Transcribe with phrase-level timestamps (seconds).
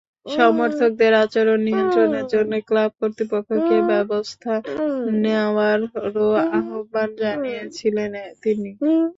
[0.31, 4.53] সমর্থকদের আচরণ নিয়ন্ত্রণের জন্য ক্লাব কর্তৃপক্ষকে ব্যবস্থা
[5.23, 6.27] নেওয়ারও
[6.51, 8.11] আহ্বান জানিয়েছিলেন
[8.43, 8.71] তিনি।